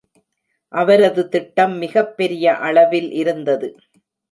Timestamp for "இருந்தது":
3.11-3.69